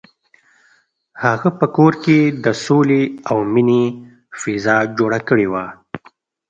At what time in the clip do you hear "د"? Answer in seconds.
2.43-2.45